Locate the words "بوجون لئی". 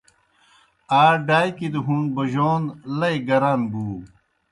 2.15-3.17